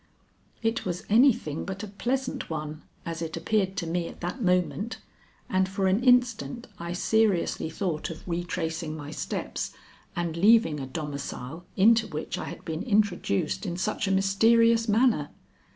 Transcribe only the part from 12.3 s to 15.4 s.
I had been introduced in such a mysterious manner.